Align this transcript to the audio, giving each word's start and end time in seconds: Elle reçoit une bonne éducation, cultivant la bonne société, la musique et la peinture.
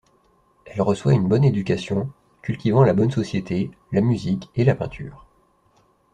Elle 0.65 0.81
reçoit 0.81 1.13
une 1.13 1.27
bonne 1.27 1.43
éducation, 1.43 2.09
cultivant 2.41 2.83
la 2.83 2.93
bonne 2.95 3.11
société, 3.11 3.69
la 3.91 4.01
musique 4.01 4.49
et 4.55 4.63
la 4.63 4.73
peinture. 4.73 5.27